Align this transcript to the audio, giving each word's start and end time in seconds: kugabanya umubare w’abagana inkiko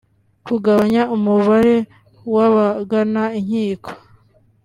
kugabanya 0.47 1.01
umubare 1.15 1.75
w’abagana 2.33 3.23
inkiko 3.39 3.91